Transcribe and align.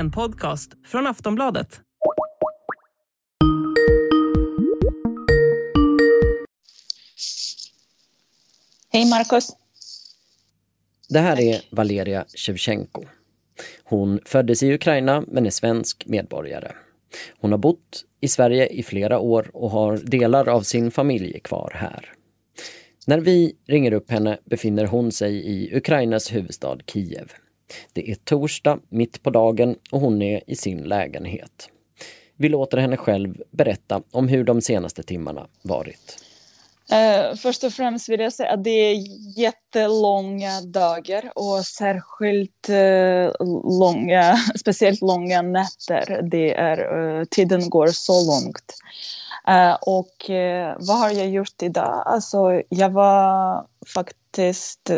En 0.00 0.10
podcast 0.10 0.70
från 0.86 1.06
Aftonbladet. 1.06 1.80
Hej 8.92 9.10
Marcus. 9.10 9.48
Det 11.08 11.18
här 11.18 11.40
är 11.40 11.60
Valeria 11.70 12.24
Shevchenko. 12.36 13.04
Hon 13.84 14.20
föddes 14.24 14.62
i 14.62 14.74
Ukraina 14.74 15.24
men 15.26 15.46
är 15.46 15.50
svensk 15.50 16.04
medborgare. 16.06 16.72
Hon 17.40 17.50
har 17.50 17.58
bott 17.58 18.04
i 18.20 18.28
Sverige 18.28 18.66
i 18.66 18.82
flera 18.82 19.18
år 19.18 19.50
och 19.54 19.70
har 19.70 19.96
delar 19.96 20.48
av 20.48 20.62
sin 20.62 20.90
familj 20.90 21.40
kvar 21.40 21.72
här. 21.74 22.12
När 23.06 23.18
vi 23.18 23.56
ringer 23.66 23.92
upp 23.92 24.10
henne 24.10 24.38
befinner 24.44 24.84
hon 24.84 25.12
sig 25.12 25.34
i 25.34 25.76
Ukrainas 25.76 26.32
huvudstad 26.34 26.78
Kiev. 26.86 27.32
Det 27.92 28.10
är 28.10 28.14
torsdag 28.14 28.78
mitt 28.88 29.22
på 29.22 29.30
dagen 29.30 29.76
och 29.90 30.00
hon 30.00 30.22
är 30.22 30.40
i 30.46 30.56
sin 30.56 30.82
lägenhet. 30.82 31.68
Vi 32.36 32.48
låter 32.48 32.78
henne 32.78 32.96
själv 32.96 33.42
berätta 33.50 34.02
om 34.10 34.28
hur 34.28 34.44
de 34.44 34.60
senaste 34.60 35.02
timmarna 35.02 35.46
varit. 35.62 36.16
Uh, 36.92 37.36
först 37.36 37.64
och 37.64 37.72
främst 37.72 38.08
vill 38.08 38.20
jag 38.20 38.32
säga 38.32 38.52
att 38.52 38.64
det 38.64 38.70
är 38.70 38.96
jättelånga 39.38 40.60
dagar 40.60 41.32
och 41.34 41.66
särskilt 41.66 42.68
uh, 42.68 43.30
långa, 43.78 44.36
speciellt 44.60 45.00
långa 45.00 45.42
nätter. 45.42 46.20
Det 46.30 46.54
är, 46.54 46.98
uh, 46.98 47.24
tiden 47.24 47.70
går 47.70 47.86
så 47.86 48.26
långt. 48.26 48.74
och 49.80 50.30
vad 50.78 50.98
har 50.98 51.10
jag 51.10 51.28
gjort 51.28 51.62
idag? 51.62 52.02
Alltså, 52.06 52.62
jag 52.68 52.90
var 52.90 53.66
faktiskt, 54.30 54.90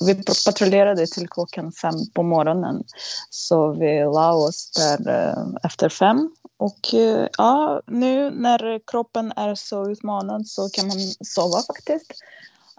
vi 0.00 0.22
patrullerade 0.46 1.06
till 1.06 1.28
klockan 1.28 1.72
fem 1.72 1.94
på 2.14 2.22
morgonen. 2.22 2.84
Så 3.30 3.72
vi 3.72 4.04
la 4.04 4.32
oss 4.32 4.70
där 4.76 5.08
eh, 5.08 5.44
efter 5.62 5.88
fem 5.88 6.30
och 6.58 6.94
eh, 6.94 7.28
ja, 7.38 7.82
nu 7.86 8.30
när 8.30 8.80
kroppen 8.86 9.32
är 9.36 9.54
så 9.54 9.90
utmanad 9.90 10.46
så 10.46 10.68
kan 10.68 10.86
man 10.86 10.96
sova 11.24 11.62
faktiskt. 11.66 12.12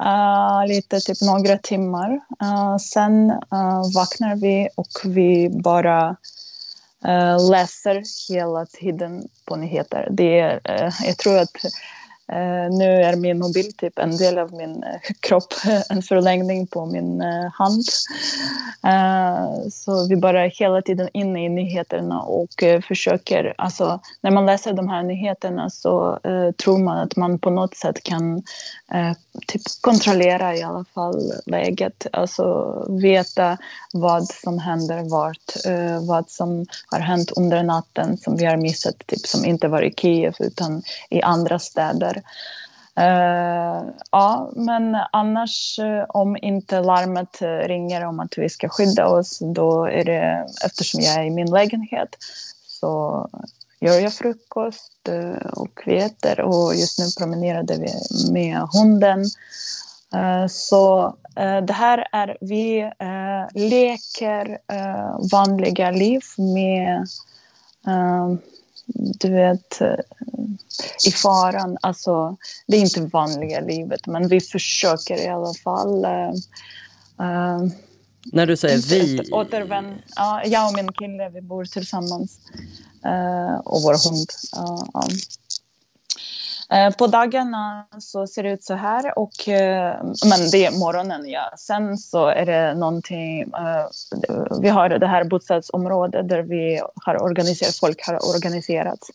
Uh, 0.02 0.68
lite, 0.68 1.00
typ 1.00 1.22
några 1.22 1.58
timmar. 1.58 2.10
Uh, 2.44 2.78
sen 2.78 3.32
uh, 3.32 3.94
vaknar 3.96 4.36
vi 4.36 4.70
och 4.76 4.88
vi 5.04 5.50
bara 5.50 6.16
läser 7.52 8.04
hela 8.34 8.66
tiden 8.66 9.28
på 9.46 9.56
nyheter. 9.56 10.08
Det 10.12 10.40
är, 10.40 10.94
jag 11.06 11.18
tror 11.18 11.38
att 11.38 11.52
Eh, 12.32 12.78
nu 12.78 13.04
är 13.04 13.16
min 13.16 13.40
mobil 13.40 13.74
typ 13.74 14.00
en 14.00 14.18
del 14.18 14.38
av 14.38 14.54
min 14.54 14.84
eh, 14.84 15.00
kropp, 15.20 15.54
en 15.90 16.02
förlängning 16.02 16.68
på 16.68 16.86
min 16.86 17.22
eh, 17.22 17.52
hand. 17.54 17.84
så 19.74 20.08
vi 20.08 20.16
bara 20.16 20.48
hela 20.48 20.82
tiden 20.82 21.10
inne 21.14 21.46
i 21.46 21.50
nyheterna 21.50 22.22
och 22.22 22.64
försöker, 22.88 23.54
alltså 23.58 24.00
när 24.22 24.32
man 24.32 24.46
läser 24.46 24.74
de 24.74 24.90
här 24.90 25.04
nyheterna 25.04 25.70
så 25.70 26.20
tror 26.64 26.78
man 26.78 26.98
att 26.98 27.16
man 27.16 27.40
på 27.40 27.50
något 27.50 27.76
sätt 27.76 28.04
kan 28.04 28.44
typ 29.48 29.62
kontrollera 29.82 30.56
i 30.56 30.64
alla 30.64 30.86
fall 30.94 31.34
läget, 31.46 32.08
alltså 32.12 32.76
veta 32.90 33.58
vad 33.94 34.28
som 34.28 34.60
händer 34.60 35.10
vart, 35.10 35.54
vad 36.08 36.30
som 36.30 36.66
har 36.88 37.00
hänt 37.00 37.32
under 37.32 37.64
natten 37.64 38.18
som 38.18 38.38
vi 38.38 38.46
har 38.46 38.58
missat, 38.58 39.08
typ 39.08 39.28
som 39.28 39.46
inte 39.46 39.68
var 39.68 39.82
i 39.82 39.94
Kiev 39.94 40.36
utan 40.40 40.82
i 41.10 41.22
andra 41.22 41.60
städer. 41.60 42.17
Uh, 43.00 43.90
ja, 44.12 44.52
men 44.56 44.98
annars 45.12 45.80
uh, 45.80 46.06
om 46.10 46.38
inte 46.42 46.82
larmet 46.82 47.42
uh, 47.42 47.48
ringer 47.48 48.06
om 48.06 48.20
att 48.20 48.38
vi 48.38 48.50
ska 48.50 48.70
skydda 48.70 49.08
oss, 49.08 49.40
då 49.40 49.86
är 49.86 50.06
det 50.06 50.48
eftersom 50.66 51.02
jag 51.02 51.16
är 51.16 51.24
i 51.24 51.30
min 51.30 51.52
lägenhet 51.52 52.10
så 52.68 53.30
gör 53.80 54.00
jag 54.00 54.14
frukost 54.14 55.10
och 55.52 55.82
vi 55.86 55.98
äter 55.98 56.42
och 56.42 56.76
just 56.76 57.00
nu 57.00 57.06
promenerade 57.18 57.78
vi 57.78 57.94
med 58.32 58.62
hunden. 58.74 59.26
Så 60.50 61.16
det 61.68 61.74
här 61.74 62.08
är, 62.12 62.38
vi 62.42 62.92
leker 63.54 64.58
vanliga 65.32 65.92
liv 65.92 66.22
med 66.38 67.08
du 68.94 69.34
vet, 69.34 69.82
i 71.08 71.12
faran. 71.12 71.78
Alltså, 71.82 72.38
det 72.68 72.78
är 72.78 72.82
inte 72.82 73.02
vanliga 73.02 73.60
livet, 73.60 74.08
men 74.08 74.28
vi 74.28 74.42
försöker 74.42 75.18
i 75.18 75.28
alla 75.28 75.54
fall. 75.54 76.06
Uh, 76.06 77.68
När 78.32 78.46
du 78.46 78.58
säger 78.58 78.78
vi? 78.78 79.32
Återvänd, 79.32 79.96
ja, 80.16 80.42
jag 80.46 80.68
och 80.68 80.76
min 80.76 80.92
kille, 80.92 81.30
vi 81.30 81.42
bor 81.42 81.66
tillsammans. 81.66 82.40
Uh, 83.06 83.58
och 83.58 83.82
vår 83.82 84.10
hund. 84.10 84.28
Uh, 84.58 84.84
Eh, 86.74 86.96
på 86.96 87.08
dagarna 87.08 87.86
så 88.00 88.28
ser 88.28 88.44
det 88.44 88.52
ut 88.52 88.64
så 88.64 88.74
här, 88.74 89.20
och, 89.20 89.50
eh, 89.50 89.96
men 90.30 90.50
det 90.52 90.66
är 90.66 90.80
morgonen. 90.80 91.30
Ja. 91.30 91.54
Sen 91.58 91.98
så 91.98 92.28
är 92.28 92.46
det 92.46 92.74
någonting, 92.74 93.42
eh, 93.42 93.86
vi 94.62 94.70
har 94.70 94.90
det 94.90 95.08
här 95.08 95.24
bostadsområdet 95.24 96.30
där 96.30 96.42
vi 96.42 96.82
har 97.06 97.24
organiserat, 97.24 97.76
folk 97.76 98.08
har 98.08 98.36
organiserats. 98.36 99.08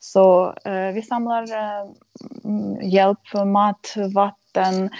Så 0.00 0.54
vi 0.94 1.02
samlar 1.02 1.46
hjälp, 2.82 3.34
mat, 3.46 3.94
vatten, 4.14 4.90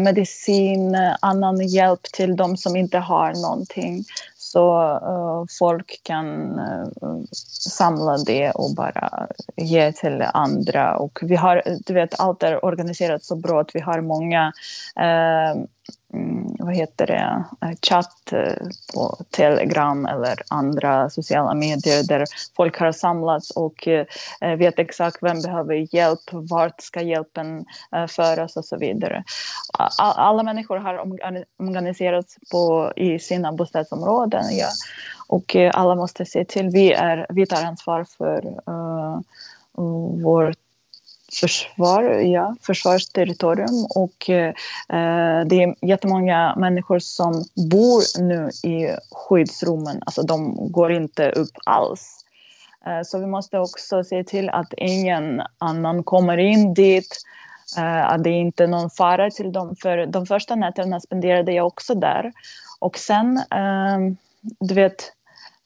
medicin, 0.00 0.96
annan 1.20 1.66
hjälp 1.66 2.02
till 2.02 2.36
de 2.36 2.56
som 2.56 2.76
inte 2.76 2.98
har 2.98 3.32
någonting 3.42 4.04
så 4.52 4.82
uh, 4.82 5.44
folk 5.58 6.00
kan 6.02 6.26
uh, 6.58 7.22
samla 7.32 8.16
det 8.16 8.50
och 8.50 8.74
bara 8.74 9.28
ge 9.56 9.92
till 9.92 10.24
andra. 10.34 10.96
Och 10.96 11.18
vi 11.22 11.36
har, 11.36 11.62
du 11.86 11.94
vet, 11.94 12.20
allt 12.20 12.42
är 12.42 12.64
organiserat 12.64 13.24
så 13.24 13.36
bra 13.36 13.60
att 13.60 13.74
vi 13.74 13.80
har 13.80 14.00
många 14.00 14.52
uh, 15.00 15.64
vad 16.58 16.74
heter 16.74 17.06
det, 17.06 17.44
eh, 17.62 17.76
chatt 17.88 18.32
eh, 18.32 18.66
på 18.94 19.16
Telegram 19.30 20.06
eller 20.06 20.34
andra 20.50 21.10
sociala 21.10 21.54
medier 21.54 22.08
där 22.08 22.24
folk 22.56 22.78
har 22.78 22.92
samlats 22.92 23.50
och 23.50 23.88
eh, 23.88 24.06
vet 24.56 24.78
exakt 24.78 25.22
vem 25.22 25.42
behöver 25.42 25.94
hjälp, 25.94 26.20
vart 26.32 26.80
ska 26.80 27.00
hjälpen 27.00 27.64
föras 28.08 28.56
och 28.56 28.64
så 28.64 28.76
vidare. 28.76 29.24
Alla 29.98 30.42
människor 30.42 30.76
har 30.76 31.18
organiserats 31.58 32.36
på, 32.52 32.92
i 32.96 33.18
sina 33.18 33.52
bostadsområden 33.52 34.44
ja. 34.50 34.68
och 35.28 35.56
alla 35.72 35.94
måste 35.94 36.24
se 36.24 36.44
till, 36.44 36.68
vi, 36.68 36.92
är, 36.92 37.26
vi 37.28 37.46
tar 37.46 37.64
ansvar 37.64 38.04
för 38.18 38.46
uh, 38.68 39.20
vårt 40.22 40.67
försvar, 41.32 42.02
ja, 42.04 42.56
försvarsterritorium 42.62 43.86
och 43.94 44.30
eh, 44.30 44.54
det 45.46 45.62
är 45.62 45.86
jättemånga 45.86 46.54
människor 46.56 46.98
som 46.98 47.44
bor 47.70 48.22
nu 48.22 48.50
i 48.70 48.96
skyddsrummen, 49.10 50.02
alltså 50.06 50.22
de 50.22 50.56
går 50.72 50.92
inte 50.92 51.30
upp 51.30 51.52
alls. 51.66 52.24
Eh, 52.86 53.02
så 53.04 53.18
vi 53.18 53.26
måste 53.26 53.58
också 53.58 54.04
se 54.04 54.24
till 54.24 54.48
att 54.50 54.72
ingen 54.76 55.42
annan 55.58 56.02
kommer 56.02 56.38
in 56.38 56.74
dit, 56.74 57.16
eh, 57.78 58.06
att 58.06 58.24
det 58.24 58.30
inte 58.30 58.64
är 58.64 58.68
någon 58.68 58.90
fara 58.90 59.30
till 59.30 59.52
dem, 59.52 59.76
för 59.76 60.06
de 60.06 60.26
första 60.26 60.54
nätterna 60.54 61.00
spenderade 61.00 61.52
jag 61.52 61.66
också 61.66 61.94
där. 61.94 62.32
Och 62.78 62.98
sen, 62.98 63.36
eh, 63.36 63.98
du 64.60 64.74
vet, 64.74 65.12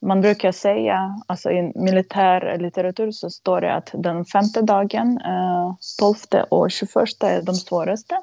man 0.03 0.21
brukar 0.21 0.51
säga, 0.51 1.21
alltså 1.27 1.51
i 1.51 1.71
militär 1.75 2.57
litteratur 2.57 3.11
så 3.11 3.29
står 3.29 3.61
det 3.61 3.73
att 3.73 3.89
den 3.93 4.25
femte 4.25 4.61
dagen, 4.61 5.21
eh, 5.25 5.73
tolfte 5.99 6.43
och 6.43 6.71
tjugoförsta 6.71 7.29
är 7.29 7.41
de 7.41 7.55
svåraste. 7.55 8.15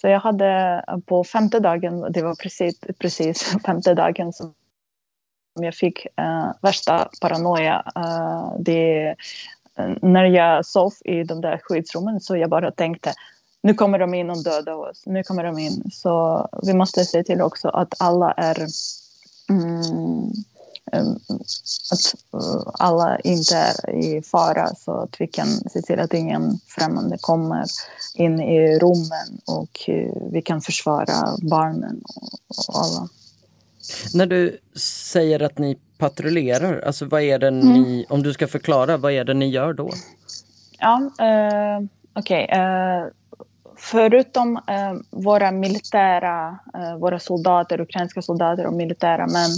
Så 0.00 0.08
jag 0.08 0.20
hade 0.20 0.84
eh, 0.88 0.98
på 0.98 1.24
femte 1.24 1.60
dagen, 1.60 2.12
det 2.12 2.22
var 2.22 2.34
precis, 2.34 2.80
precis 2.98 3.56
femte 3.66 3.94
dagen 3.94 4.32
som 4.32 4.54
jag 5.60 5.74
fick 5.74 6.06
eh, 6.16 6.50
värsta 6.62 7.08
paranoia. 7.20 7.82
Eh, 7.96 8.52
det, 8.58 9.08
eh, 9.78 9.88
när 10.02 10.24
jag 10.24 10.66
sov 10.66 10.92
i 11.04 11.24
de 11.24 11.40
där 11.40 11.60
skyddsrummen 11.62 12.20
så 12.20 12.36
jag 12.36 12.50
bara 12.50 12.70
tänkte 12.70 13.12
nu 13.62 13.74
kommer 13.74 13.98
de 13.98 14.14
in 14.14 14.30
och 14.30 14.44
dödar 14.44 14.74
oss, 14.74 15.02
nu 15.06 15.22
kommer 15.22 15.44
de 15.44 15.58
in. 15.58 15.90
Så 15.92 16.48
vi 16.62 16.74
måste 16.74 17.04
se 17.04 17.24
till 17.24 17.42
också 17.42 17.68
att 17.68 17.94
alla 17.98 18.32
är 18.32 18.66
mm, 19.50 20.32
att 20.92 22.14
eh, 22.34 22.72
alla 22.78 23.18
inte 23.18 23.56
är 23.56 23.94
i 23.94 24.22
fara 24.22 24.74
så 24.74 24.92
att 24.92 25.20
vi 25.20 25.26
kan 25.26 25.46
se 25.46 25.82
till 25.82 26.00
att 26.00 26.14
ingen 26.14 26.58
främmande 26.66 27.18
kommer 27.20 27.64
in 28.14 28.40
i 28.40 28.78
rummen 28.78 29.40
och 29.46 29.88
eh, 29.88 30.12
vi 30.32 30.42
kan 30.42 30.60
försvara 30.60 31.36
barnen 31.42 32.02
och 32.68 32.78
alla. 32.78 33.08
När 34.14 34.26
du 34.26 34.58
säger 35.12 35.42
att 35.42 35.58
ni 35.58 35.78
patrullerar, 35.98 36.82
alltså 36.86 37.04
vad 37.04 37.22
är 37.22 37.38
det 37.38 37.48
mm. 37.48 37.72
ni, 37.72 38.06
om 38.08 38.22
du 38.22 38.32
ska 38.32 38.48
förklara, 38.48 38.96
vad 38.96 39.12
är 39.12 39.24
det 39.24 39.34
ni 39.34 39.48
gör 39.48 39.72
då? 39.72 39.90
Ja, 40.78 40.96
eh, 41.18 41.86
okej. 42.12 42.44
Okay, 42.44 42.60
eh, 42.60 43.06
förutom 43.78 44.56
eh, 44.56 44.94
våra 45.10 45.50
militära, 45.50 46.58
eh, 46.74 46.96
våra 46.96 47.18
soldater, 47.18 47.80
ukrainska 47.80 48.22
soldater 48.22 48.66
och 48.66 48.72
militära 48.72 49.26
män 49.26 49.50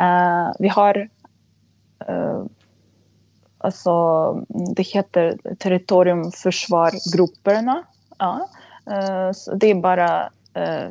Uh, 0.00 0.52
vi 0.58 0.68
har 0.68 1.08
eh, 2.08 2.44
alltså, 3.58 4.32
det 4.48 4.82
heter 4.82 5.38
territoriumförsvargrupperna. 5.58 7.82
Ja. 8.18 8.48
Eh, 8.86 9.30
det 9.56 9.70
är 9.70 9.74
bara 9.74 10.30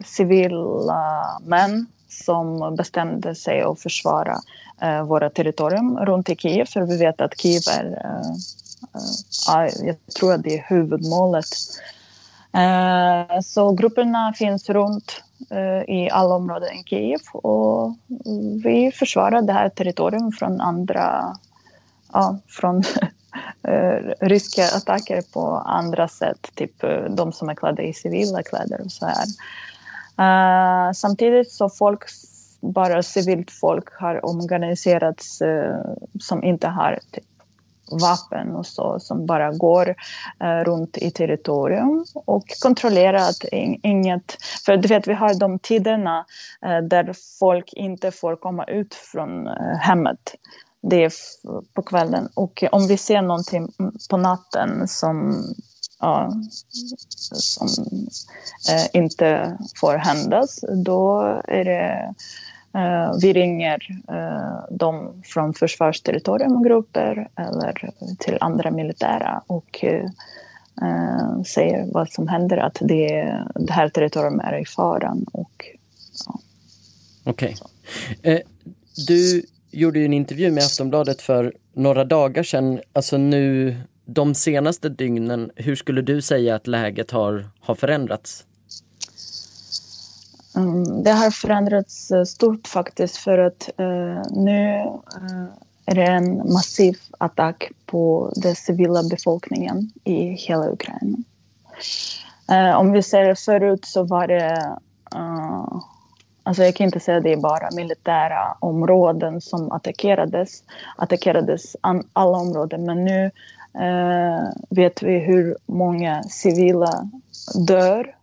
civila 0.05 1.39
män 1.45 1.85
som 2.09 2.75
bestämde 2.75 3.35
sig 3.35 3.61
att 3.61 3.79
försvara 3.79 4.38
våra 5.06 5.29
territorium 5.29 5.97
runt 5.97 6.29
i 6.29 6.35
Kiev. 6.35 6.65
För 6.65 6.81
vi 6.81 6.97
vet 6.97 7.21
att 7.21 7.39
Kiev 7.39 7.61
är, 7.71 7.99
jag 9.85 9.95
tror 10.19 10.33
att 10.33 10.44
det 10.44 10.59
är 10.59 10.65
huvudmålet. 10.67 11.45
Så 13.44 13.71
grupperna 13.71 14.33
finns 14.33 14.69
runt 14.69 15.23
Eh, 15.50 15.95
i 15.95 16.10
alla 16.12 16.36
områden 16.36 16.69
i 16.74 16.84
Kiev 16.84 17.19
och 17.34 17.95
vi 18.63 18.92
försvarar 18.92 19.42
det 19.42 19.54
här 19.54 19.69
territoriet 19.69 20.40
från 20.40 20.62
andra, 20.62 21.38
ja, 22.13 22.40
från 22.48 22.78
eh, 23.68 24.13
ryska 24.22 24.63
attacker 24.63 25.22
på 25.34 25.57
andra 25.57 26.07
sätt, 26.07 26.51
typ 26.56 26.84
eh, 26.84 27.04
de 27.10 27.31
som 27.31 27.50
är 27.50 27.56
klädda 27.56 27.84
i 27.84 27.94
civila 27.94 28.44
kläder 28.44 28.81
och 28.86 28.92
så 28.92 29.06
här. 29.06 29.25
Uh, 30.19 30.92
samtidigt 30.94 31.51
så 31.51 31.69
folk, 31.69 32.04
bara 32.62 33.04
civilt 33.04 33.51
folk 33.51 33.90
har 34.00 34.25
omorganiserats 34.25 35.42
uh, 35.42 35.95
som 36.19 36.44
inte 36.44 36.68
har 36.68 37.00
typ, 37.12 37.24
vapen 37.98 38.56
och 38.56 38.66
så 38.66 39.00
som 39.00 39.25
bara 39.25 39.51
går 39.51 39.95
eh, 40.40 40.63
runt 40.66 40.98
i 40.98 41.12
territorium 41.12 42.06
och 42.13 42.44
kontrollerar 42.62 43.30
att 43.30 43.44
inget... 43.84 44.38
För 44.66 44.78
du 44.78 44.88
vet, 44.88 45.07
vi 45.07 45.13
har 45.13 45.34
de 45.34 45.60
tiderna 45.60 46.25
eh, 46.66 46.78
där 46.78 47.16
folk 47.40 47.74
inte 47.74 48.12
får 48.12 48.36
komma 48.36 48.63
ut 48.63 48.95
från 48.95 49.48
eh, 49.48 49.78
hemmet. 49.80 50.36
Det 50.81 51.04
är 51.04 51.13
på 51.74 51.81
kvällen. 51.81 52.30
Och 52.34 52.63
om 52.72 52.88
vi 52.88 52.98
ser 52.98 53.22
någonting 53.22 53.72
på 54.10 54.18
natten 54.18 54.88
som 54.88 55.44
ja, 56.00 56.31
som 57.34 57.68
eh, 58.72 58.86
inte 58.94 59.57
får 59.80 59.98
händas, 59.98 60.60
då 60.86 61.22
är 61.48 61.66
det 61.66 62.13
Eh, 62.75 63.13
vi 63.21 63.33
ringer 63.33 63.87
eh, 64.09 64.75
dem 64.75 65.21
från 65.25 65.53
försvarsterritorium 65.53 66.55
och 66.55 66.65
grupper 66.65 67.27
eller 67.35 67.89
till 68.19 68.37
andra 68.39 68.71
militära 68.71 69.43
och 69.47 69.83
eh, 69.83 71.41
säger 71.45 71.85
vad 71.93 72.09
som 72.09 72.27
händer, 72.27 72.57
att 72.57 72.77
det, 72.81 73.37
det 73.55 73.73
här 73.73 73.89
territoriet 73.89 74.43
är 74.43 74.61
i 74.61 74.65
faran. 74.65 75.25
Och, 75.33 75.65
ja. 76.25 76.39
Okej. 77.23 77.55
Okay. 78.19 78.33
Eh, 78.33 78.41
du 79.07 79.43
gjorde 79.71 79.99
ju 79.99 80.05
en 80.05 80.13
intervju 80.13 80.51
med 80.51 80.63
Aftonbladet 80.63 81.21
för 81.21 81.53
några 81.73 82.05
dagar 82.05 82.43
sedan. 82.43 82.79
Alltså 82.93 83.17
nu 83.17 83.75
de 84.05 84.35
senaste 84.35 84.89
dygnen, 84.89 85.51
hur 85.55 85.75
skulle 85.75 86.01
du 86.01 86.21
säga 86.21 86.55
att 86.55 86.67
läget 86.67 87.11
har, 87.11 87.49
har 87.59 87.75
förändrats? 87.75 88.45
Mm, 90.55 91.03
det 91.03 91.11
har 91.11 91.31
förändrats 91.31 92.11
eh, 92.11 92.23
stort 92.23 92.67
faktiskt 92.67 93.17
för 93.17 93.38
att 93.38 93.69
uh, 93.79 94.21
nu 94.31 94.83
uh, 95.17 95.45
är 95.85 95.95
det 95.95 96.05
en 96.05 96.53
massiv 96.53 96.97
attack 97.17 97.71
på 97.85 98.33
den 98.35 98.55
civila 98.55 99.03
befolkningen 99.03 99.91
i 100.03 100.23
hela 100.23 100.71
Ukraina. 100.71 101.17
Uh, 102.51 102.75
om 102.75 102.91
vi 102.91 103.03
ser 103.03 103.35
förut 103.35 103.85
så 103.85 104.03
var 104.03 104.27
det 104.27 104.77
Alltså 106.44 106.63
jag 106.63 106.75
kan 106.75 106.85
inte 106.85 106.99
säga 106.99 107.17
att 107.17 107.23
det 107.23 107.33
är 107.33 107.38
bara 107.38 107.69
militära 107.71 108.57
områden 108.59 109.41
som 109.41 109.71
attackerades. 109.71 110.63
Attackerades 110.95 111.75
alla 112.13 112.38
områden, 112.38 112.85
men 112.85 113.06
nu 113.06 113.31
eh, 113.79 114.49
vet 114.69 115.03
vi 115.03 115.19
hur 115.19 115.57
många 115.65 116.23
civila 116.23 117.09
dör 117.67 118.15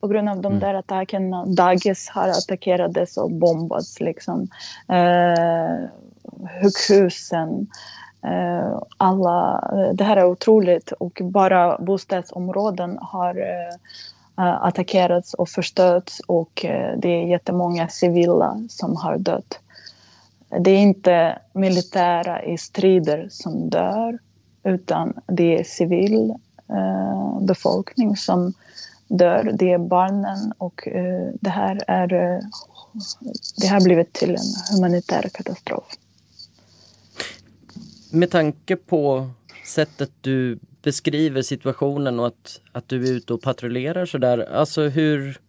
på 0.00 0.08
grund 0.08 0.28
av 0.28 0.40
de 0.40 0.52
mm. 0.52 0.60
där 0.60 0.74
attackerna. 0.74 1.44
Dagis 1.46 2.08
har 2.08 2.28
attackerats 2.28 3.16
och 3.16 3.30
bombats. 3.30 4.00
Liksom. 4.00 4.48
Eh, 4.88 5.88
sjukhusen. 6.62 7.66
Eh, 8.22 8.82
alla, 8.96 9.70
det 9.94 10.04
här 10.04 10.16
är 10.16 10.24
otroligt 10.24 10.92
och 10.92 11.20
bara 11.24 11.78
bostadsområden 11.78 12.98
har 13.00 13.36
eh, 13.36 14.64
attackerats 14.64 15.34
och 15.34 15.48
förstörts 15.48 16.20
och 16.26 16.64
eh, 16.64 16.98
det 16.98 17.08
är 17.08 17.26
jättemånga 17.26 17.88
civila 17.88 18.62
som 18.68 18.96
har 18.96 19.18
dött. 19.18 19.58
Det 20.58 20.70
är 20.70 20.78
inte 20.78 21.38
militära 21.52 22.42
i 22.42 22.58
strider 22.58 23.28
som 23.30 23.70
dör 23.70 24.18
utan 24.62 25.14
det 25.26 25.58
är 25.58 25.64
civil 25.64 26.34
eh, 26.68 27.40
befolkning 27.40 28.16
som 28.16 28.52
dör. 29.10 29.52
Det 29.58 29.72
är 29.72 29.78
barnen 29.78 30.52
och 30.58 30.88
eh, 30.88 31.28
det 31.40 31.50
här 31.50 31.84
är 31.86 32.12
eh, 32.12 32.40
det 33.56 33.66
har 33.66 33.80
blivit 33.80 34.12
till 34.12 34.30
en 34.30 34.76
humanitär 34.76 35.30
katastrof. 35.34 35.84
Med 38.10 38.30
tanke 38.30 38.76
på 38.76 39.30
sättet 39.66 40.10
du 40.20 40.58
beskriver 40.82 41.42
situationen 41.42 42.20
och 42.20 42.26
att, 42.26 42.60
att 42.72 42.88
du 42.88 43.08
är 43.08 43.12
ute 43.12 43.34
och 43.34 43.42
patrullerar 43.42 44.06
sådär. 44.06 44.38
Alltså 44.52 44.82
hur 44.82 45.40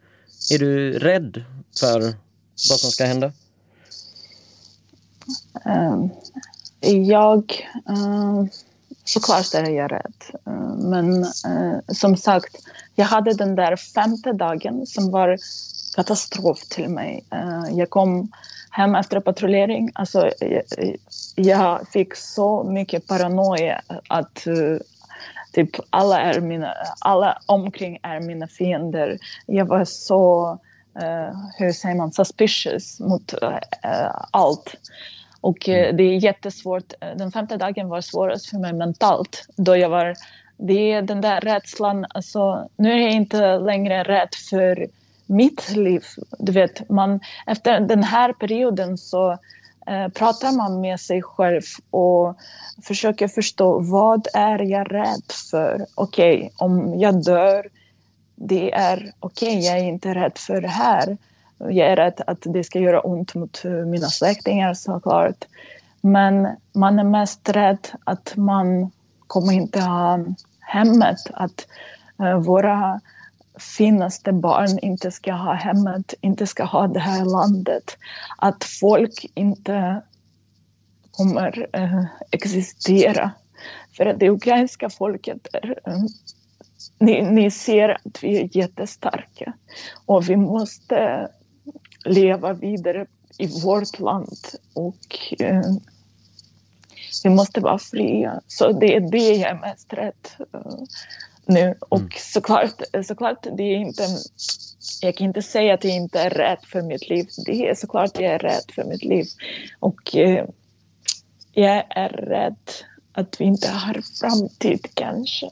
är 0.54 0.60
du 0.60 1.00
rädd 1.00 1.44
för 1.80 2.02
vad 2.70 2.80
som 2.80 2.92
ska 2.92 3.06
hända? 3.06 3.32
Um, 5.66 6.10
jag 6.82 7.68
uh, 7.90 8.46
såklart 9.04 9.54
är 9.54 9.70
jag 9.70 9.92
rädd. 9.92 10.14
Eh, 10.48 10.76
men 10.76 11.24
eh, 11.24 11.80
som 11.88 12.18
sagt, 12.18 12.56
jag 12.96 13.06
hade 13.06 13.34
den 13.34 13.56
där 13.56 13.76
femte 13.76 14.34
dagen 14.34 14.86
som 14.86 15.12
var 15.12 15.38
katastrof 15.96 16.60
till 16.60 16.90
mig. 16.90 17.26
Eh, 17.32 17.64
jag 17.72 17.90
kom 17.90 18.32
hem 18.70 18.96
efter 18.96 19.20
patrullering. 19.20 19.92
Alltså, 19.94 20.32
jag, 20.40 20.64
jag 21.36 21.88
fick 21.88 22.16
så 22.16 22.64
mycket 22.64 23.08
paranoia 23.08 23.82
att 24.08 24.48
eh, 24.48 24.78
typ 25.52 25.70
alla, 25.90 26.22
är 26.22 26.42
mina, 26.42 26.74
alla 27.00 27.42
omkring 27.46 28.00
är 28.04 28.20
mina 28.20 28.48
fiender. 28.48 29.18
Jag 29.46 29.66
var 29.66 29.86
så, 29.86 30.60
hur 31.58 31.72
säger 31.72 31.96
man, 31.96 32.12
suspicious 32.12 33.00
mot 33.00 33.34
allt. 34.32 34.76
Och 35.42 35.70
uh, 35.70 35.96
det 35.96 36.04
är 36.04 36.24
jättesvårt. 36.24 36.94
Den 37.16 37.32
femte 37.32 37.58
dagen 37.58 37.90
var 37.90 38.02
svårast 38.02 38.50
för 38.50 38.58
mig 38.58 38.74
mentalt. 38.74 39.46
Då 39.56 39.78
jag 39.78 39.90
var, 39.90 40.16
det 40.58 40.92
är 40.92 41.02
den 41.02 41.22
där 41.22 41.42
rädslan, 41.42 42.06
alltså, 42.10 42.70
nu 42.76 42.92
är 42.92 42.98
jag 42.98 43.12
inte 43.12 43.60
längre 43.60 44.04
rädd 44.04 44.36
för 44.50 44.88
mitt 45.26 45.76
liv. 45.76 46.04
Du 46.40 46.52
vet, 46.52 46.90
man, 46.90 47.20
efter 47.48 47.80
den 47.80 48.04
här 48.04 48.34
perioden 48.34 48.98
så 48.98 49.38
Eh, 49.88 50.08
pratar 50.08 50.52
man 50.52 50.82
med 50.82 51.00
sig 51.00 51.22
själv 51.22 51.62
och 51.90 52.38
försöker 52.84 53.28
förstå 53.28 53.80
vad 53.80 54.28
är 54.34 54.60
jag 54.60 54.94
rädd 54.94 55.32
för? 55.52 55.86
Okej, 55.96 56.38
okay, 56.38 56.50
om 56.58 57.00
jag 57.00 57.24
dör, 57.24 57.68
det 58.36 58.74
är 58.74 59.14
okej, 59.20 59.58
okay, 59.58 59.66
jag 59.66 59.78
är 59.78 59.84
inte 59.84 60.16
rädd 60.16 60.38
för 60.38 60.62
det 60.62 60.68
här. 60.68 61.18
Jag 61.70 61.92
är 61.92 61.96
rädd 61.96 62.22
att 62.28 62.42
det 62.42 62.64
ska 62.64 62.80
göra 62.80 63.02
ont 63.02 63.36
mot 63.36 63.66
eh, 63.66 63.72
mina 63.72 64.08
släktingar 64.08 64.74
såklart. 64.74 65.46
Men 66.02 66.48
man 66.74 67.00
är 67.00 67.04
mest 67.04 67.50
rädd 67.50 67.88
att 68.04 68.34
man 68.36 68.92
kommer 69.28 69.54
inte 69.54 69.80
ha 69.80 70.20
hemmet, 70.60 71.18
att 71.34 71.68
uh, 72.22 72.36
våra 72.36 73.02
finaste 73.78 74.32
barn 74.32 74.80
inte 74.82 75.12
ska 75.12 75.34
ha 75.34 75.54
hemmet, 75.54 76.14
inte 76.22 76.48
ska 76.48 76.64
ha 76.64 76.88
det 76.88 77.00
här 77.00 77.26
landet. 77.26 77.98
Att 78.38 78.64
folk 78.64 79.26
inte 79.34 80.02
kommer 81.12 81.68
äh, 81.74 82.06
existera. 82.32 83.32
För 83.98 84.06
att 84.06 84.20
det 84.20 84.30
ukrainska 84.30 84.90
folket 84.90 85.48
är, 85.54 85.80
äh, 85.86 86.04
ni, 87.00 87.22
ni 87.22 87.52
ser 87.52 87.90
att 87.90 88.24
vi 88.24 88.42
är 88.42 88.58
jättestarka 88.58 89.54
och 90.06 90.30
vi 90.30 90.36
måste 90.36 91.28
leva 92.06 92.54
vidare 92.54 93.06
i 93.38 93.48
vårt 93.48 94.00
land 94.00 94.38
och 94.74 95.34
äh, 95.40 95.62
vi 97.24 97.30
måste 97.30 97.60
vara 97.60 97.80
fria. 97.80 98.42
Så 98.48 98.72
det 98.72 98.96
är 98.96 99.12
det 99.12 99.34
jag 99.36 99.50
är 99.50 99.60
mest 99.60 99.94
rädd 99.94 100.28
nu. 101.46 101.76
Och 101.80 102.00
mm. 102.00 102.12
såklart, 102.18 102.82
såklart, 103.06 103.48
det 103.58 103.64
är 103.64 103.78
inte... 103.78 104.08
Jag 105.02 105.16
kan 105.16 105.28
inte 105.28 105.42
säga 105.42 105.74
att 105.74 105.84
jag 105.84 105.96
inte 105.96 106.20
är 106.20 106.30
rädd 106.30 106.58
för 106.64 106.82
mitt 106.82 107.10
liv. 107.10 107.28
Det 107.46 107.70
är 107.70 107.76
såklart 107.76 108.12
jag 108.14 108.34
är 108.34 108.40
rädd 108.40 108.72
för 108.76 108.84
mitt 108.84 109.04
liv. 109.04 109.26
Och 109.80 110.16
eh, 110.16 110.46
jag 111.54 111.84
är 111.90 112.10
rädd 112.10 112.72
att 113.12 113.42
vi 113.42 113.46
inte 113.46 113.68
har 113.68 114.02
framtid 114.20 114.88
kanske. 114.94 115.50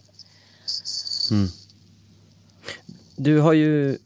Mm. 1.32 1.48
Du 3.16 3.40
har 3.40 3.54
ju 3.54 3.98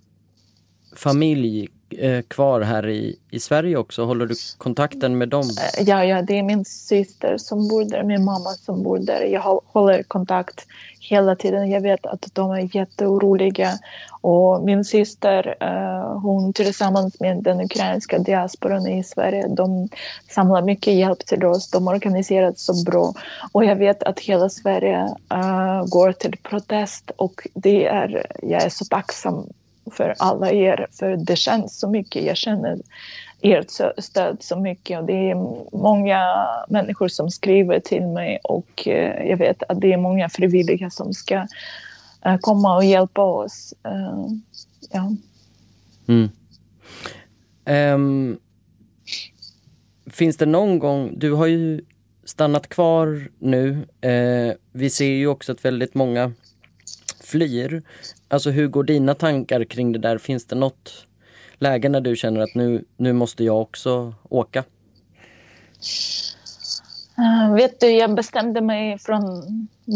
familj 0.96 1.62
eh, 1.62 1.68
Eh, 2.00 2.22
kvar 2.22 2.62
här 2.62 2.90
i, 2.90 3.16
i 3.30 3.40
Sverige 3.40 3.78
också? 3.78 4.06
Håller 4.06 4.26
du 4.26 4.36
kontakten 4.58 5.18
med 5.18 5.30
dem? 5.30 5.44
Eh, 5.44 5.84
ja, 5.84 6.06
ja, 6.06 6.22
det 6.22 6.40
är 6.40 6.44
min 6.44 6.66
syster 6.66 7.38
som 7.38 7.68
bor 7.68 7.86
där, 7.86 8.04
min 8.04 8.24
mamma 8.24 8.50
som 8.50 8.84
bor 8.84 9.00
där. 9.00 9.22
Jag 9.22 9.62
håller 9.66 10.04
kontakt 10.04 10.66
hela 11.00 11.36
tiden. 11.36 11.72
Jag 11.72 11.82
vet 11.82 12.06
att 12.06 12.30
de 12.34 12.52
är 12.52 12.76
jätteoroliga. 12.76 13.72
Och 14.22 14.64
min 14.64 14.86
syster, 14.86 15.56
eh, 15.60 16.20
hon 16.20 16.54
tillsammans 16.54 17.20
med 17.20 17.44
den 17.44 17.62
ukrainska 17.62 18.18
diasporan 18.18 18.88
i 18.88 19.04
Sverige, 19.04 19.48
de 19.48 19.90
samlar 20.30 20.62
mycket 20.62 20.94
hjälp 20.94 21.20
till 21.26 21.46
oss. 21.46 21.70
De 21.72 21.88
organiserar 21.88 22.54
så 22.56 22.84
bra. 22.84 23.14
Och 23.52 23.66
jag 23.66 23.76
vet 23.76 24.04
att 24.04 24.20
hela 24.20 24.50
Sverige 24.50 25.04
uh, 25.34 25.86
går 25.86 26.12
till 26.12 26.38
protest 26.44 27.12
och 27.16 27.48
det 27.54 27.86
är, 27.86 28.26
jag 28.42 28.64
är 28.64 28.70
så 28.70 28.86
tacksam 28.86 29.48
för 29.92 30.16
alla 30.20 30.52
er, 30.52 30.88
för 30.92 31.18
det 31.18 31.36
känns 31.36 31.80
så 31.80 31.90
mycket. 31.90 32.24
Jag 32.24 32.38
känner 32.38 32.80
ert 33.42 33.72
stöd 33.98 34.38
så 34.40 34.60
mycket 34.60 35.00
och 35.00 35.06
det 35.06 35.32
är 35.32 35.36
många 35.78 36.48
människor 36.70 37.08
som 37.08 37.32
skriver 37.32 37.80
till 37.80 38.08
mig 38.08 38.40
och 38.44 38.88
eh, 38.88 39.28
jag 39.30 39.38
vet 39.38 39.64
att 39.64 39.82
det 39.82 39.94
är 39.94 39.98
många 39.98 40.30
frivilliga 40.30 40.90
som 40.90 41.14
ska 41.14 41.48
eh, 42.26 42.38
komma 42.42 42.76
och 42.76 42.86
hjälpa 42.86 43.22
oss. 43.22 43.74
Eh, 43.84 44.28
ja. 44.92 45.16
Mm. 46.08 46.30
Um, 47.66 48.40
finns 50.12 50.38
det 50.38 50.46
någon 50.46 50.80
gång, 50.80 51.14
du 51.18 51.32
har 51.32 51.48
ju 51.48 51.82
stannat 52.24 52.70
kvar 52.70 53.30
nu. 53.40 53.70
Uh, 54.06 54.54
vi 54.72 54.90
ser 54.90 55.06
ju 55.06 55.28
också 55.28 55.52
att 55.52 55.66
väldigt 55.66 55.94
många 55.94 56.32
flyr. 57.24 57.84
Alltså 58.34 58.50
hur 58.50 58.68
går 58.68 58.84
dina 58.84 59.16
tankar 59.16 59.64
kring 59.64 59.92
det 59.92 60.00
där? 60.00 60.18
Finns 60.18 60.46
det 60.46 60.56
något 60.56 61.06
läge 61.60 61.90
när 61.90 62.02
du 62.02 62.16
känner 62.16 62.42
att 62.42 62.56
nu, 62.56 62.86
nu 62.98 63.14
måste 63.14 63.44
jag 63.44 63.62
också 63.62 64.14
åka? 64.30 64.64
Uh, 67.20 67.56
vet 67.56 67.80
du, 67.80 67.90
jag 67.90 68.16
bestämde 68.16 68.62
mig 68.62 69.00
från 69.00 69.22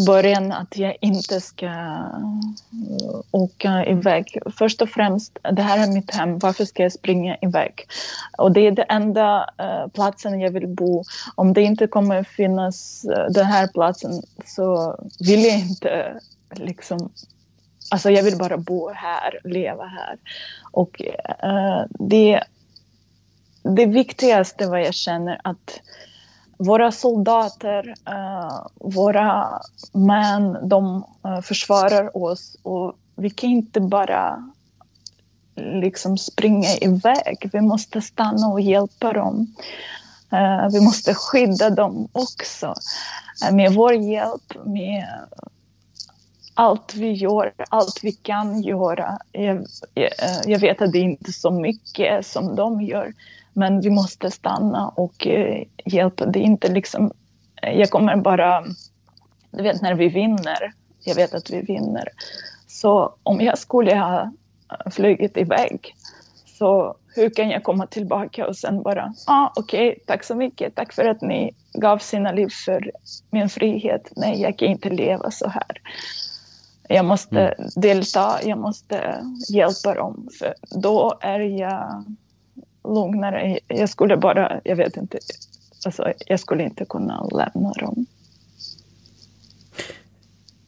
början 0.06 0.52
att 0.52 0.78
jag 0.78 0.98
inte 1.02 1.42
ska 1.42 1.66
eh, 1.66 3.22
åka 3.32 3.86
iväg. 3.86 4.40
Först 4.58 4.82
och 4.82 4.90
främst, 4.90 5.38
det 5.52 5.62
här 5.62 5.88
är 5.88 5.94
mitt 5.94 6.16
hem, 6.16 6.40
varför 6.40 6.66
ska 6.66 6.84
jag 6.84 6.92
springa 6.92 7.38
iväg? 7.42 7.88
Och 8.38 8.52
det 8.52 8.68
är 8.68 8.72
den 8.72 8.86
enda 8.90 9.50
uh, 9.62 9.92
platsen 9.94 10.40
jag 10.40 10.52
vill 10.52 10.68
bo. 10.68 11.04
Om 11.36 11.54
det 11.54 11.62
inte 11.62 11.88
kommer 11.88 12.24
finnas 12.24 13.06
den 13.30 13.46
här 13.46 13.68
platsen 13.68 14.22
så 14.46 15.00
vill 15.20 15.44
jag 15.44 15.60
inte 15.60 16.20
liksom 16.52 17.10
Alltså 17.90 18.10
jag 18.10 18.24
vill 18.24 18.38
bara 18.38 18.58
bo 18.58 18.90
här, 18.90 19.40
leva 19.44 19.86
här. 19.86 20.18
Och 20.72 21.02
uh, 21.44 21.86
det, 21.90 22.44
det 23.64 23.86
viktigaste 23.86 24.68
vad 24.68 24.82
jag 24.82 24.94
känner 24.94 25.42
att 25.44 25.80
våra 26.58 26.92
soldater, 26.92 27.94
uh, 28.10 28.68
våra 28.76 29.62
män, 29.94 30.70
de 30.70 31.04
uh, 31.26 31.42
försvarar 31.42 32.18
oss 32.18 32.58
och 32.64 32.96
vi 33.16 33.30
kan 33.30 33.50
inte 33.50 33.80
bara 33.80 34.52
liksom 35.56 36.18
springa 36.18 36.70
iväg. 36.82 37.50
Vi 37.54 37.62
måste 37.62 38.02
stanna 38.02 38.48
och 38.48 38.62
hjälpa 38.62 39.14
dem. 39.14 39.56
Uh, 40.34 40.70
vi 40.72 40.82
måste 40.82 41.14
skydda 41.14 41.70
dem 41.70 42.08
också. 42.12 42.74
med 43.52 43.74
vår 43.74 43.94
hjälp, 43.94 44.66
med 44.66 45.06
allt 46.58 46.96
vi 46.96 47.12
gör, 47.12 47.54
allt 47.70 48.00
vi 48.04 48.12
kan 48.12 48.62
göra. 48.62 49.20
Jag, 49.32 49.66
jag, 49.94 50.10
jag, 50.46 50.60
vet 50.60 50.82
att 50.82 50.92
det 50.92 51.00
inte 51.00 51.30
är 51.30 51.32
så 51.32 51.52
mycket 51.52 52.26
som 52.26 52.56
de 52.56 52.82
gör, 52.82 53.14
men 53.54 53.82
vi 53.82 53.90
måste 53.90 54.32
stanna 54.32 54.90
och 54.90 55.28
eh, 55.28 55.64
hjälpa. 55.86 56.26
Det 56.26 56.40
är 56.40 56.44
inte 56.44 56.68
liksom, 56.72 57.12
eh, 57.62 57.80
jag 57.80 57.90
kommer 57.90 58.16
bara, 58.16 58.64
du 59.52 59.64
vet 59.64 59.82
när 59.82 59.96
vi 59.96 60.08
vinner, 60.08 60.74
jag 61.04 61.16
vet 61.16 61.34
att 61.34 61.50
vi 61.50 61.62
vinner. 61.62 62.10
Så 62.68 63.16
om 63.24 63.42
jag 63.42 63.58
skulle 63.58 63.96
ha 63.96 64.32
flugit 64.92 65.38
iväg, 65.38 65.96
så 66.46 66.96
hur 67.16 67.30
kan 67.30 67.50
jag 67.50 67.64
komma 67.64 67.88
tillbaka 67.88 68.48
och 68.48 68.56
sen 68.56 68.82
bara, 68.82 69.14
ah, 69.28 69.52
okej, 69.56 69.90
okay, 69.90 70.00
tack 70.06 70.24
så 70.24 70.36
mycket, 70.36 70.76
tack 70.76 70.94
för 70.94 71.06
att 71.06 71.22
ni 71.22 71.56
gav 71.74 71.98
sina 71.98 72.32
liv 72.32 72.50
för 72.66 72.92
min 73.30 73.50
frihet. 73.50 74.12
Nej, 74.16 74.42
jag 74.42 74.58
kan 74.58 74.68
inte 74.68 74.90
leva 74.90 75.32
så 75.32 75.48
här. 75.50 75.82
Jag 76.88 77.06
måste 77.06 77.40
mm. 77.40 77.70
delta, 77.76 78.40
jag 78.44 78.58
måste 78.58 79.26
hjälpa 79.50 79.94
dem. 79.94 80.28
För 80.40 80.54
då 80.82 81.18
är 81.22 81.40
jag 81.40 82.04
lugnare. 82.84 83.60
Jag 83.68 83.90
skulle 83.90 84.18
bara, 84.18 84.62
jag 84.64 84.76
vet 84.76 84.98
inte, 84.98 85.20
alltså, 85.86 86.14
jag 86.26 86.40
skulle 86.40 86.64
inte 86.64 86.86
kunna 86.86 87.24
lämna 87.24 87.72
dem. 87.72 88.06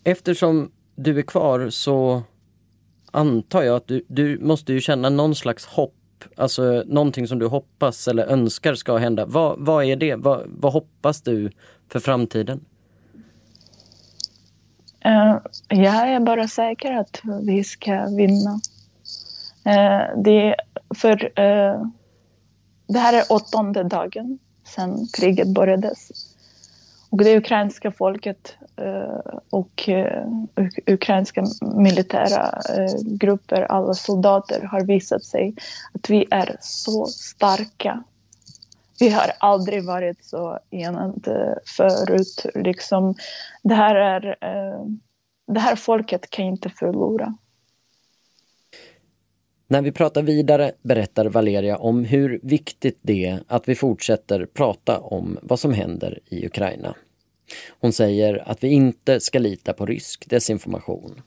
Eftersom 0.04 0.72
du 0.96 1.20
är 1.20 1.24
kvar 1.24 1.70
så 1.70 2.22
antar 3.12 3.64
jag 3.64 3.76
att 3.76 3.88
du, 3.88 4.06
du 4.08 4.40
måste 4.40 4.74
ju 4.74 4.82
känna 4.82 5.10
någon 5.10 5.36
slags 5.36 5.66
hopp, 5.66 6.24
alltså 6.36 6.84
någonting 6.86 7.28
som 7.28 7.40
du 7.40 7.48
hoppas 7.48 8.08
eller 8.08 8.26
önskar 8.26 8.76
ska 8.76 8.98
hända. 8.98 9.26
Vad, 9.26 9.60
vad 9.60 9.86
är 9.86 9.96
det? 9.96 10.16
Vad, 10.16 10.44
vad 10.46 10.74
hoppas 10.74 11.22
du 11.22 11.52
för 11.88 12.00
framtiden? 12.00 12.66
Jag 15.68 16.10
är 16.10 16.20
bara 16.20 16.48
säker 16.48 16.91
att 16.91 17.22
vi 17.41 17.63
ska 17.63 18.06
vinna. 18.06 18.60
Eh, 19.65 20.18
det, 20.24 20.56
för 20.96 21.39
eh, 21.39 21.86
det 22.88 23.00
här 23.00 23.13
är 23.13 23.24
åttonde 23.29 23.84
dagen 23.84 24.39
sedan 24.63 25.08
kriget 25.13 25.48
började. 25.48 25.94
Och 27.10 27.24
det 27.24 27.38
ukrainska 27.38 27.91
folket 27.91 28.56
eh, 28.75 29.34
och 29.50 29.89
ukrainska 30.86 31.46
militära 31.62 32.62
grupper, 33.01 33.62
alla 33.62 33.94
soldater 33.94 34.62
har 34.62 34.82
visat 34.82 35.24
sig 35.24 35.56
att 35.94 36.10
vi 36.10 36.27
är 36.32 36.58
så 36.60 37.06
starka 37.06 38.03
vi 39.00 39.10
har 39.10 39.32
aldrig 39.39 39.86
varit 39.86 40.25
så 40.25 40.60
enade 40.72 41.60
förut. 41.77 42.46
Liksom, 42.56 43.15
det, 43.63 43.74
här 43.74 43.96
är, 43.96 44.38
eh, 44.41 44.86
det 45.53 45.60
här 45.60 45.75
folket 45.75 46.29
kan 46.29 46.46
inte 46.46 46.70
förlora. 46.70 47.38
När 49.68 49.82
vi 49.82 49.91
pratar 49.91 50.22
vidare 50.22 50.72
berättar 50.82 51.25
Valeria 51.25 51.77
om 51.77 52.06
hur 52.06 52.39
viktigt 52.44 53.00
det 53.01 53.25
är 53.25 53.44
att 53.48 53.70
vi 53.70 53.75
fortsätter 53.75 54.46
prata 54.46 55.00
om 55.00 55.39
vad 55.41 55.60
som 55.60 55.74
händer 55.74 56.20
i 56.25 56.46
Ukraina. 56.46 56.96
Hon 57.79 57.94
säger 57.94 58.50
att 58.50 58.63
vi 58.63 58.68
inte 58.68 59.20
ska 59.20 59.39
lita 59.39 59.74
på 59.74 59.86
rysk 59.86 60.29
desinformation. 60.29 61.22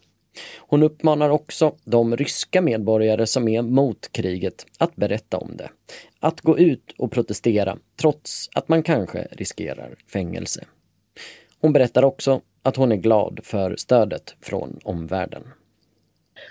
Hon 0.59 0.83
uppmanar 0.83 1.31
också 1.31 1.75
de 1.85 2.17
ryska 2.17 2.63
medborgare 2.63 3.27
som 3.27 3.49
är 3.49 3.63
mot 3.63 4.13
kriget 4.13 4.67
att 4.79 4.97
berätta 4.97 5.39
om 5.39 5.57
det. 5.57 5.71
Att 6.21 6.41
gå 6.41 6.59
ut 6.59 6.95
och 6.99 7.13
protestera 7.13 7.79
trots 8.01 8.51
att 8.55 8.69
man 8.69 8.83
kanske 8.83 9.29
riskerar 9.31 9.95
fängelse. 10.13 10.65
Hon 11.63 11.73
berättar 11.73 12.05
också 12.05 12.41
att 12.63 12.77
hon 12.77 12.93
är 12.93 12.97
glad 12.97 13.41
för 13.43 13.77
stödet 13.77 14.35
från 14.41 14.79
omvärlden. 14.85 15.43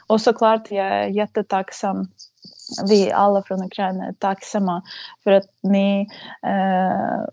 Och 0.08 0.22
såklart, 0.22 0.72
jag 0.72 0.88
är 0.88 1.08
jättetacksam. 1.08 2.08
Vi 2.90 3.12
alla 3.12 3.44
från 3.44 3.64
Ukraina 3.64 4.08
är 4.08 4.14
tacksamma 4.14 4.84
för 5.24 5.32
att 5.32 5.48
ni 5.64 6.08
eh, 6.44 7.26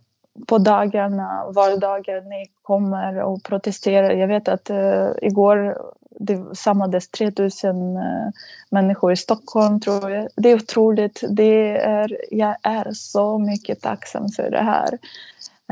på 0.47 0.59
dagarna, 0.59 1.51
vardagar, 1.51 2.21
ni 2.21 2.47
kommer 2.63 3.23
och 3.23 3.43
protesterar. 3.43 4.11
Jag 4.11 4.29
vet 4.29 4.49
att 4.49 4.71
eh, 4.71 5.11
igår 5.23 5.79
det 6.21 6.57
samlades 6.57 7.09
3000 7.09 7.97
uh, 7.97 8.03
eh, 8.03 8.31
människor 8.71 9.13
i 9.13 9.17
Stockholm 9.17 9.81
tror 9.81 10.11
jag. 10.11 10.29
Det 10.37 10.49
är 10.49 10.55
otroligt. 10.55 11.25
Det 11.31 11.79
är, 11.79 12.17
jag 12.31 12.57
är 12.63 12.93
så 12.93 13.39
mycket 13.39 13.81
tacksam 13.81 14.29
för 14.29 14.51
det 14.51 14.63
här. 14.63 14.99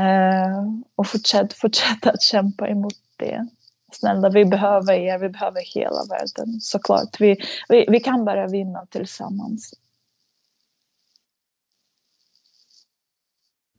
Uh, 0.00 0.72
och 0.96 1.06
fortsätt, 1.06 1.52
fortsätt 1.52 2.06
att 2.06 2.22
kämpa 2.22 2.68
emot 2.68 2.94
det. 3.16 3.48
Snälla, 3.92 4.28
vi 4.28 4.44
behöver 4.44 4.92
er, 4.92 5.18
vi 5.18 5.28
behöver 5.28 5.62
hela 5.74 6.04
världen 6.10 6.60
såklart. 6.60 7.20
Vi, 7.20 7.36
vi, 7.68 7.86
vi 7.88 8.00
kan 8.00 8.24
bara 8.24 8.46
vinna 8.46 8.86
tillsammans. 8.86 9.74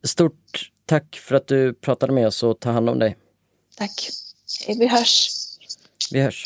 Stort 0.03 0.71
tack 0.87 1.15
för 1.15 1.35
att 1.35 1.47
du 1.47 1.73
pratade 1.73 2.13
med 2.13 2.27
oss 2.27 2.43
och 2.43 2.59
ta 2.59 2.71
hand 2.71 2.89
om 2.89 2.99
dig. 2.99 3.17
Tack. 3.77 4.09
Vi 4.67 4.87
hörs. 4.87 5.29
Vi 6.11 6.21
hörs. 6.21 6.45